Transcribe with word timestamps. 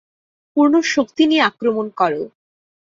পূর্ণ 0.57 0.73
শক্তি 0.93 1.23
নিয়ে 1.29 1.47
আক্রমণ 1.49 1.85
করো! 1.99 2.21